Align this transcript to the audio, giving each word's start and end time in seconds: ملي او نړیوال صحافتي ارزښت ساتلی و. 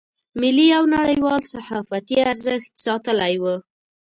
ملي 0.41 0.67
او 0.77 0.83
نړیوال 0.97 1.41
صحافتي 1.53 2.17
ارزښت 2.31 2.71
ساتلی 2.85 3.33
و. 3.41 3.45